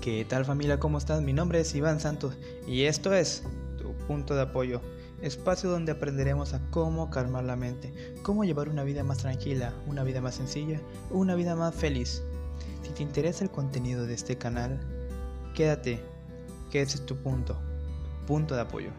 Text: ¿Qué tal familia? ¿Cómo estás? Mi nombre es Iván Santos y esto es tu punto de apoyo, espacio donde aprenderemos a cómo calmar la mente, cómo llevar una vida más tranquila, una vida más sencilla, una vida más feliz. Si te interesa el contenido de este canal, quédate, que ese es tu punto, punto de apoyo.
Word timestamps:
¿Qué 0.00 0.24
tal 0.24 0.44
familia? 0.44 0.78
¿Cómo 0.78 0.96
estás? 0.96 1.22
Mi 1.22 1.32
nombre 1.32 1.58
es 1.58 1.74
Iván 1.74 1.98
Santos 1.98 2.36
y 2.68 2.84
esto 2.84 3.12
es 3.12 3.42
tu 3.78 3.92
punto 4.06 4.36
de 4.36 4.42
apoyo, 4.42 4.80
espacio 5.22 5.70
donde 5.70 5.90
aprenderemos 5.90 6.54
a 6.54 6.60
cómo 6.70 7.10
calmar 7.10 7.42
la 7.42 7.56
mente, 7.56 7.92
cómo 8.22 8.44
llevar 8.44 8.68
una 8.68 8.84
vida 8.84 9.02
más 9.02 9.18
tranquila, 9.18 9.74
una 9.88 10.04
vida 10.04 10.20
más 10.20 10.36
sencilla, 10.36 10.80
una 11.10 11.34
vida 11.34 11.56
más 11.56 11.74
feliz. 11.74 12.22
Si 12.84 12.90
te 12.90 13.02
interesa 13.02 13.42
el 13.42 13.50
contenido 13.50 14.06
de 14.06 14.14
este 14.14 14.38
canal, 14.38 14.78
quédate, 15.52 16.00
que 16.70 16.80
ese 16.80 16.98
es 16.98 17.04
tu 17.04 17.16
punto, 17.16 17.58
punto 18.28 18.54
de 18.54 18.60
apoyo. 18.60 18.90